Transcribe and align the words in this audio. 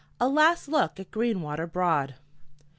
A 0.19 0.27
LAST 0.27 0.67
LOOK 0.67 0.99
AT 0.99 1.11
GREENWATER 1.11 1.67
BROAD. 1.67 2.15